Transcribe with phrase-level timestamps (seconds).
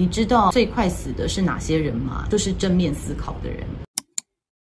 [0.00, 2.26] 你知道最快死的是哪些人吗？
[2.30, 3.66] 就是正面思考的人。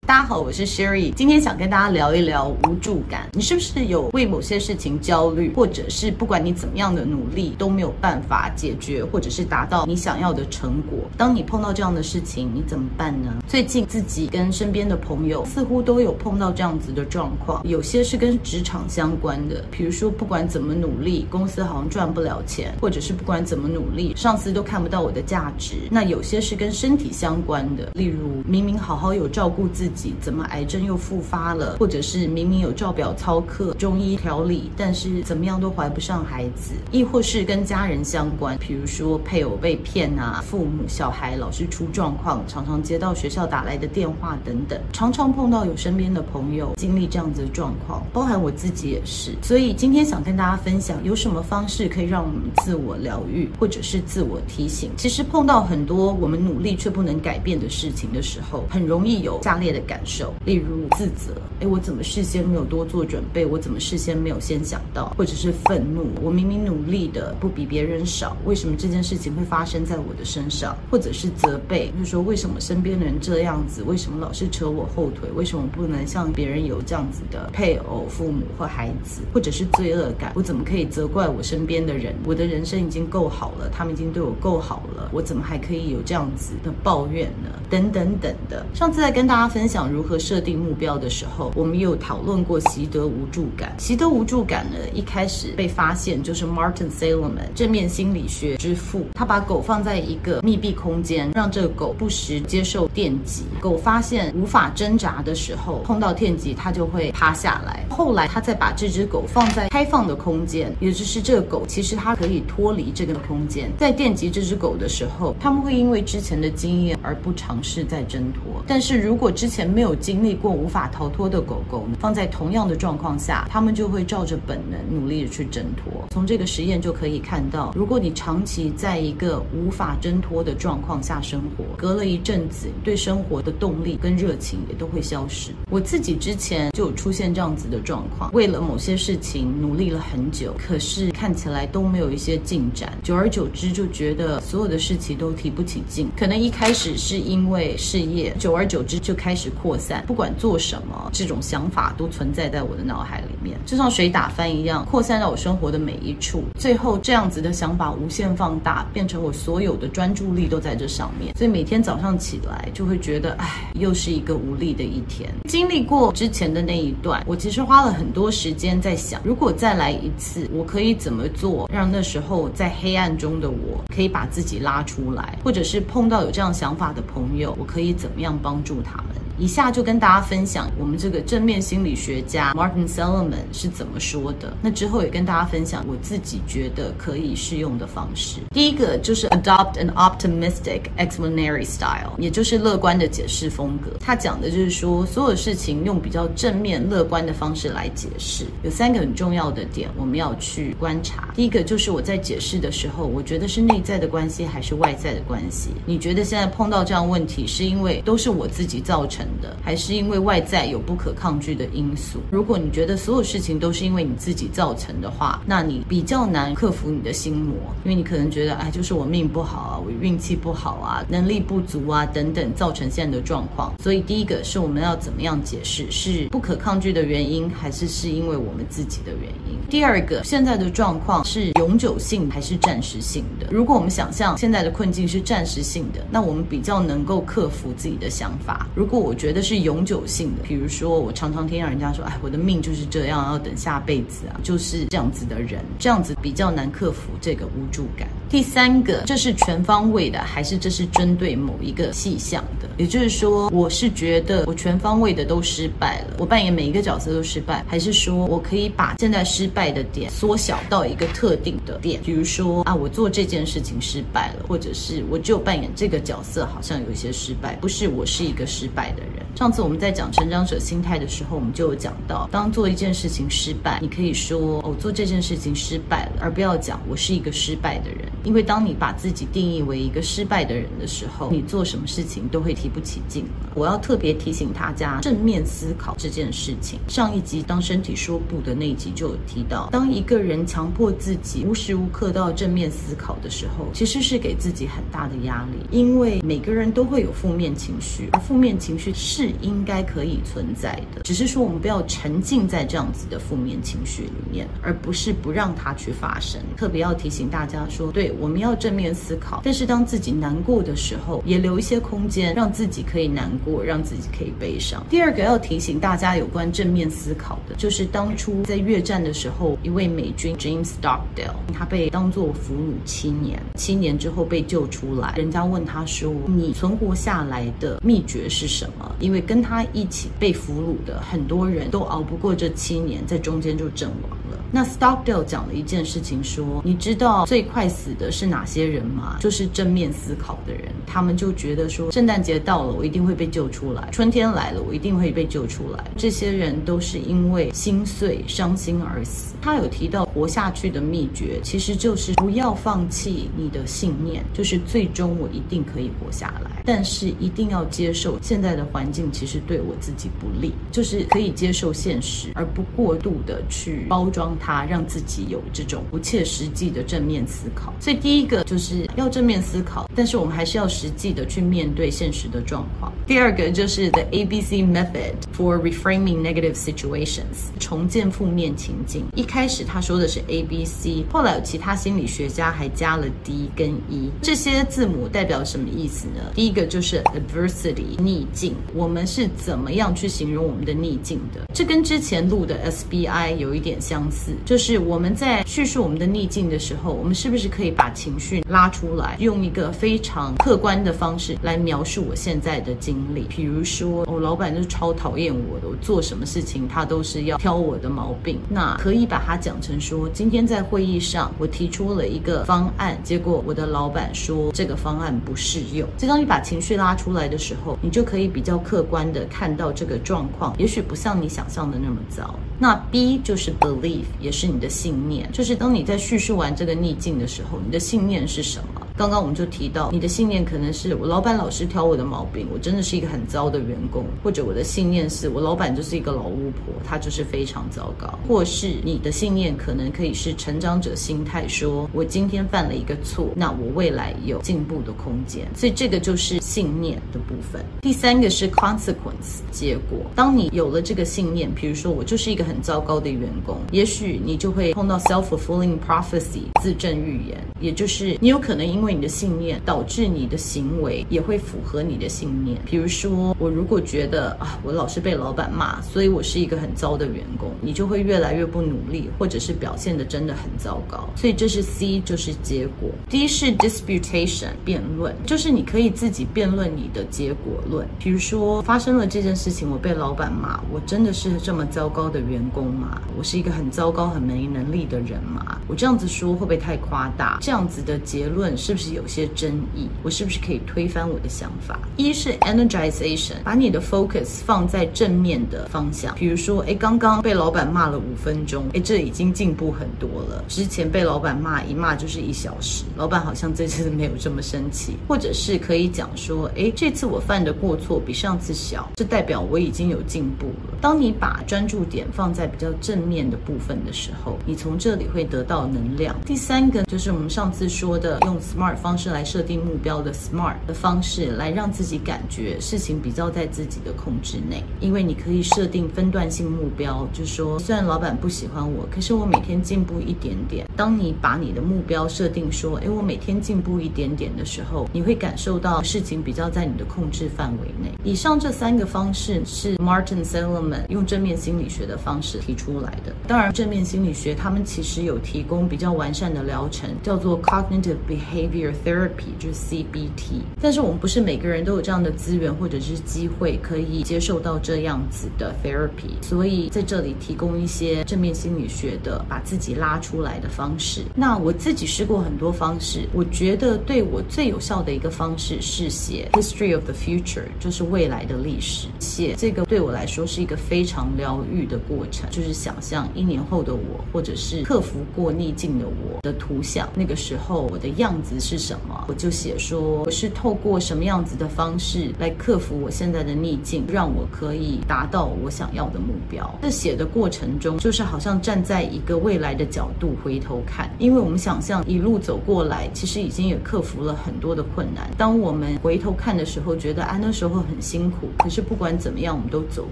[0.06, 3.28] 大家好，我是 Sherry，今天想跟大家聊一聊无助感。
[3.32, 11.00] 你是不是有为某些事情焦虑，或者是不管你怎么样的努力都没有办法解决，或者是达到你想要的成果？
[11.16, 13.34] 当你碰到这样的事情，你怎么办呢？
[13.48, 25.74] 最近自己跟身边的朋友似乎都有碰到这样子的状况，有些是跟职场相关的，比如说不管怎么努力，公司好像赚不了钱，或者是不管怎么努力，上司都看不到我的价值。
[25.90, 29.95] 那有些是跟身体相关的，例如明明好好有照顾自己。
[30.20, 31.76] 怎么癌症又复发了？
[31.78, 36.74] 或者是明明有照表操课、中医调理，但是怎么样都怀不上孩子？
[36.90, 49.32] 亦或是跟家人相关，比如说配偶被骗啊，父母小孩老是出状况，常常接到学校打来的电话等等，常常碰到有身边的朋友经历这样子的状况，包含我自己也是。
[49.42, 54.90] 所以今天想跟大家分享，有什么方式可以让我们自我疗愈，或者是自我提醒。
[54.96, 63.46] 其实碰到很多我们努力却不能改变的事情的时候，很容易有下列的感受，例如自责，诶，我怎么事先没有多做准备？
[63.46, 65.14] 我怎么事先没有先想到？
[65.16, 70.76] 或者是愤怒，我明明努力的不比别人少，为什么这件事情会发生在我的身上？
[70.90, 73.82] 或者是责备，就是说为什么身边的人这样子？
[73.84, 75.28] 为什么老是扯我后腿？
[75.34, 79.22] 为什么不能像别人有这样子的配偶、父母或孩子？
[79.32, 82.14] 或者是罪恶感，我怎么可以责怪我身边的人？
[82.24, 87.50] 我的人生已经够好了，他们已经对我够好了，我怎么还可以有这样子的抱怨呢？
[87.68, 88.64] 等等等的。
[88.74, 93.74] 上次在跟大家分享想如何设定目标的时候，我们有讨论过习得无助感。
[93.76, 103.42] 习得无助感呢，一开始被发现就是 Martin Seligman 正面心理学之父，他把狗放在一个密闭空间，让这个狗不时接受电击。
[103.60, 107.84] 狗发现无法挣扎的时候，碰到电击它就会趴下来。
[107.90, 113.70] 后来他再把这只狗放在开放的空间，也就是这个狗其实它可以脱离这个空间。
[113.76, 118.64] 在电击这只狗的时候，他们会因为之前的经验而不尝试再挣脱。
[118.66, 126.06] 但是如果之前没有经历过无法逃脱的狗狗，放在同样的状况下，他们就会照着本能努力的去挣脱。
[126.10, 135.50] 从这个实验就可以看到，如果你长期在一个无法挣脱的状况下生活，隔了一阵子，对生活的动力跟热情也都会消失。
[135.70, 146.08] 我自己之前就有出现这样子的状况，为了某些事情努力了很久，可是看起来都没有一些进展，久而久之就觉得所有的事情都提不起劲。
[146.16, 156.42] 可能一开始是因为事业，久而久之就开始扩散，不管做什么，这种想法都存在在我的脑海里面，就像水打翻一样，扩散到我生活的每一处。
[156.58, 161.36] 最后，这样子的想法无限放大，变成我所有的专注力都在这上面。
[161.36, 165.32] 所以每天早上起来就会觉得，哎，又是一个无力的一天。
[165.48, 179.16] 经历过之前的那一段，我其实花了很多时间在想，如果再来一次，我可以怎么做，让那时候在黑暗中的我可以把自己拉出来，或者是碰到有这样想法的朋友，我可以怎么样帮助他们？
[179.38, 184.56] 以下就跟大家分享我们这个正面心理学家 Martin Seligman 是怎么说的。
[184.62, 188.40] 那之后也跟大家分享我自己觉得可以适用的方式。
[188.52, 193.90] 第一个就是 Adopt an optimistic explanatory style，也就是乐观的解释风格。
[194.00, 198.46] 他讲的就是说，所有事情用比较正面乐观的方式来解释。
[198.62, 201.28] 有三个很重要的点我们要去观察。
[201.34, 205.70] 第一个就是我在解释的时候，我觉得是内在的关系还是外在的关系？
[205.84, 212.20] 你觉得现在碰到这样问题，是因为都是我自己造成的，还是因为外在有不可抗拒的因素？
[212.30, 217.54] 如果你觉得所有事情都是因为你自己造成的话，那你比较难克服你的心魔，
[217.84, 223.72] 因为你可能觉得，哎，就是我命不好啊，我运气不好啊，能力不足啊，等等，造成现在的状况。
[223.80, 229.58] 所以第一个是我们要怎么样解释，是不可抗拒的原因，还是是因为我们自己的原因？
[229.68, 233.46] 第二个，现在的状况是永久性还是暂时性的？
[233.50, 238.66] 如果我们想象现在的困境是暂时性的，那我们比较能够克服自己的想法。
[238.74, 248.08] 如果我觉得是永久性的，比如说我常常听到人家说，哎，我的命就是这样，要等下辈子啊，就是这样子的人，这样子比较难克服这个无助感。
[248.28, 252.65] 第三个，这是全方位的，还是这是针对某一个气象的？
[252.76, 262.00] 也就是说，我是觉得我全方位的都失败了，我扮演每一个角色都失败，还是说我可以把现在失败的点缩小到一个特定的点？
[262.04, 269.24] 比如说啊，我做这件事情失败了，或者是我就扮演这个角色好像有一些失败，不是我是一个失败的人。
[269.36, 278.00] 上次我们在讲成长者心态的时候，我们就有讲到，当做一件事情失败，你可以说哦，做这件事情失败了，而不要讲我是一个失败的人。
[278.24, 283.24] 因为当你把自己定义为一个失败的人的时候，你做什么事情都会提不起劲。
[283.54, 286.78] 我要特别提醒大家，正面思考这件事情。
[286.88, 295.66] 上一集当身体说不的那一集就有提到，当一个人强迫自己无时无刻都要正面思考的时候，其实是给自己很大的压力。
[295.70, 306.40] 因为每个人都会有负面情绪，而负面情绪是应该可以存在的，只是说我们不要沉浸在这样子的负面情绪里面，而不是不让它去发生。
[306.56, 314.82] 特别要提醒大家说，对，我们要正面思考，但是当自己难过的时候，也留一些空间，让自己可以难过，让自己可以悲伤。
[314.88, 334.38] 第二个要提醒大家有关正面思考的，就是当初在越战的时候，一位美军 James Stockdale，他被当作俘虏七年，七年之后被救出来，人家问他说：“你存活下来的秘诀是什么？”因为跟他一起被俘虏的很多人都熬不过这七年，在中间就阵亡了。
[334.50, 339.18] 那 Stockdale 讲了一件事情，说：“你知道最快死的是哪些人吗？
[339.20, 340.72] 就是正面思考的人。
[340.86, 345.84] 他们就觉得说，圣诞节到了，我一定会被救出来；春天来了，我一定会被救出来。
[345.96, 356.62] 这些人都是因为心碎、伤心而死。”他有提到活下去的秘诀，其实就是不要放弃你的信念，就是最终我一定可以活下来。
[356.64, 367.72] 但是一定要接受现在的环境其实对我自己不利，就是可以接受现实，而不过度的去包装它，让自己有这种不切实际的正面思考。
[367.78, 372.92] 所以第一个就是要正面思考，但是我们还是要实际的去面对现实的状况。
[373.06, 379.04] 第二个就是 The ABC Method for Reframing Negative Situations，重建负面情境。
[379.14, 386.32] 一开始他说的是 A B C，后来有其他心理学家还加了 D 跟 E，这些字母代表什么意思呢？
[386.34, 391.46] 第一个就是 adversity 逆境，我们是怎么样去形容我们的逆境的？
[391.54, 403.22] 这跟之前录的 SBI 有一点相似，就是我们在叙述我们的逆境的时候，我们是不是可以把情绪拉出来，用一个非常客观观的方式来描述我现在的经历？
[403.28, 415.88] 比如说，我老板就是超讨厌我的，我做什么事情他都是要挑我的毛病，那可以把它讲成说，今天在会议上我提出了一个方案，结果我的老板说这个方案不适用。
[415.96, 422.34] 就当你把情绪拉出来的时候，你就可以比较客观的看到这个状况，也许不像你想象的那么糟。
[422.58, 428.84] 那 B 就是 belief，也是你的信念，就是当你在叙述完这个逆境的时候，你的信念是什么？
[428.96, 445.46] 刚刚我们就提到，你的信念可能是我老板老是挑我的毛病，我真的是一个很糟的员工；或者我的信念是我老板就是一个老巫婆，她就是非常糟糕；或是你的信念可能可以是成长者心态，说我今天犯了一个错，那我未来有进步的空间。
[445.54, 447.62] 所以这个就是信念的部分。
[447.82, 449.98] 第三个是 consequence，结果。
[450.14, 462.56] 当你有了这个信念，比如说我就是一个很糟糕的员工，也许你就会碰到 self-fulfilling prophecy，自证预言，也就是你有可能因为因为你的信念导致你的行为也会符合你的信念。
[462.64, 471.08] 比如说，我如果觉得啊，我老是被老板骂，所以我是一个很糟的员工，你就会越来越不努力，或者是表现得真的很糟糕。
[471.16, 472.88] 所以这是 C，就是结果。
[473.10, 477.84] D 是 disputation，辩论，就是你可以自己辩论你的结果论。
[477.98, 483.02] 比如说，发生了这件事情，我被老板骂，我真的是这么糟糕的员工吗？
[483.18, 485.60] 我是一个很糟糕、很没能力的人吗？
[485.66, 487.38] 我这样子说会不会太夸大？
[487.40, 488.75] 这样子的结论是。
[488.76, 489.88] 是不是有些争议？
[490.02, 491.78] 我是不是可以推翻我的想法？
[491.96, 500.44] 一是 energization，把你的 focus 放在正面的方向，比如说，哎，刚刚被老板骂了五分钟，哎，这已经进步很多了。
[500.46, 504.98] 之前被老板骂一骂就是一小时，老板好像这次没有这么生气。
[505.08, 510.76] 或者是可以讲说，哎，这次我犯的过错比上次小，这代表我已经有进步了。
[510.82, 516.14] 当你把专注点放在比较正面的部分的时候，你从这里会得到能量。
[516.26, 518.65] 第三个就是我们上次说的用 smart。
[518.74, 524.64] 方式来设定目标的 SMART 的方式，来让自己感觉事情比较在自己的控制内。
[524.80, 530.66] 因为你可以设定分段性目标，就说，虽然老板不喜欢我，可是我每天进步一点点。
[530.74, 537.92] 当你把你的目标设定说，诶，我每天进步一点点的时候，你会感受到事情比较在你的控制范围内。
[538.02, 543.12] 以上这三个方式是 Martin Seligman 用正面心理学的方式提出来的。
[543.28, 548.55] 当然，正面心理学他们其实有提供比较完善的疗程，叫做 Cognitive Behavior。
[548.56, 550.42] Your Therapy，就是 CBT。
[550.60, 561.02] 但是我们不是每个人都有这样的资源或者是机会可以接受到这样子的 therapy，所以在这里提供一些正面心理学的把自己拉出来的方式。
[561.14, 568.88] 那我自己试过很多方式，我觉得对我最有效的一个方式是写 History of the Future，就是未来的历史。
[569.00, 579.06] 写这个对我来说是一个非常疗愈的过程，就是想象一年后的我，或者是克服过逆境的我的图像，那个时候我的样子是什么？
[579.08, 586.48] 我就写说我是透过什么样子的方式来克服我现在的逆境，让我可以达到我想要的目标。
[586.62, 595.10] 在写的过程中，就是好像站在一个未来的角度回头看，因为我们想象一路走过来，其实已经也克服了很多的困难。
[595.18, 599.88] 当我们回头看的时候，觉得啊那时候很辛苦，可是不管怎么样，我们都走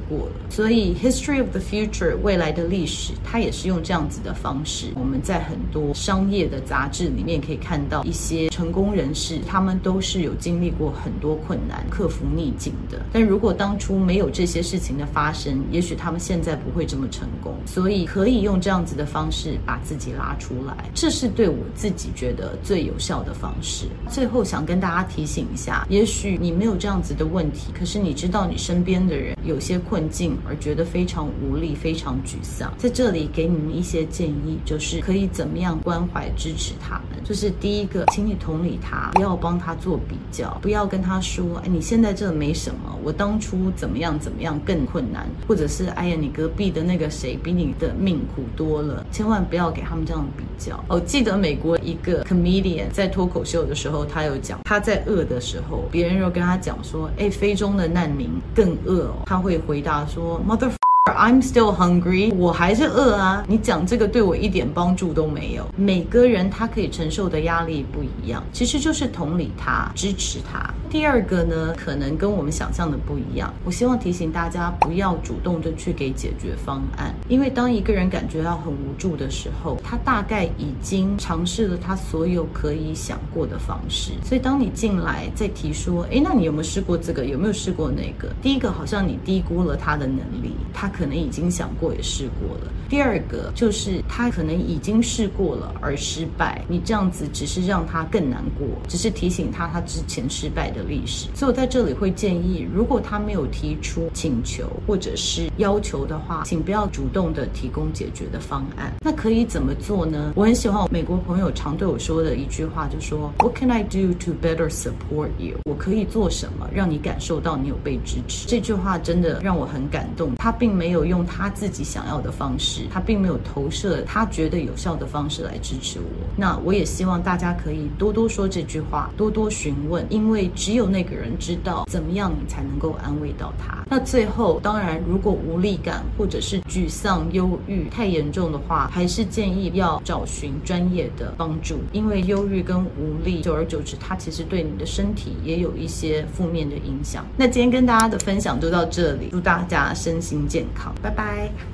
[0.09, 0.33] 过了。
[0.49, 4.87] 所以 History of the Future 未来的历史，它也是用这样子的方式。
[4.95, 13.01] 我们在很多商业的杂志里面可以看到一些些成功人士，他们都是有经历过很多困难，克服逆境的。
[13.13, 17.55] 但如果当初没有这些事情的发生，也许他们现在不会这么成功。
[17.67, 23.87] 所以可以用这样子的方式把自己拉出来，这是对我自己觉得最有效的方式。
[24.11, 32.73] 最后想跟大家提醒一下，也许你没有这样子的问题，可是你知道你身边的人有些困境而觉得非常无力、非常沮丧。
[32.77, 37.23] 在这里给你们一些建议，就是可以怎么样关怀支持他们。
[37.25, 50.83] 就是第一个，请你同理他，不要帮他做比较，不要跟他说，哎，你现在这没什么，我当初怎么样怎么样更困难，或者是哎呀，你隔壁的那个谁比你的命苦多了，千万不要给他们这样比较。
[50.89, 60.84] 我记得美国一个 comedian 在脱口秀的时候，他有讲，他在饿的时候，别人又跟他讲说，哎，非洲的难民更饿，他会回答说，mother。
[61.15, 63.45] I'm still hungry，我还是饿啊！
[63.47, 65.67] 你讲这个对我一点帮助都没有。
[65.77, 70.73] 每个人他可以承受的压力不一样，其实就是同理他，支持他。
[70.91, 73.53] 第二个呢，可能跟我们想象的不一样。
[73.65, 84.13] 我希望提醒大家，不要主动的去给解决方案，因为当一个人感觉到很无助的时候，他大概已经尝试了他所有可以想过的方式。
[84.25, 87.25] 所以当你进来再提说，诶，那你有没有试过这个？
[87.25, 88.33] 有没有试过那个？
[88.41, 90.89] 第一个好像你低估了他的能力，他。
[90.95, 92.73] 可可能已经想过也试过了。
[92.89, 101.29] 第二个就是他可能已经试过了而失败，你这样子只是让他更难过，只是提醒他他之前失败的历史。
[101.35, 108.91] 所以我在这里会建议，如果他没有提出请求或者是要求的话，请不要主动的提供解决的方案。
[109.03, 110.33] 那可以怎么做呢？
[110.35, 115.59] 我很喜欢美国朋友常对我说的一句话，就说 What can I do to better support you？
[115.65, 118.47] 我可以做什么让你感受到你有被支持？
[118.49, 120.33] 这句话真的让我很感动。
[120.37, 122.83] 他并没有有用他自己想要的方式。
[122.91, 126.07] 他并没有投射他觉得有效的方式来支持我。
[126.37, 133.85] 那我也希望大家可以多多说这句话，多多询问，因为只有那个人知道怎么样你才能够安慰到他。
[133.91, 147.25] 那最后，当然，如果无力感或者是沮丧、忧郁太严重的话，还是建议要找寻专业的帮助，因为忧郁跟无力，久而久之，它其实对你的身体也有一些负面的影响。
[147.37, 151.74] 那今天跟大家的分享就到这里，祝大家身心健康，好拜拜。